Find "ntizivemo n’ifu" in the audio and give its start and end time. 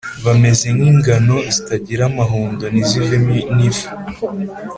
2.71-3.87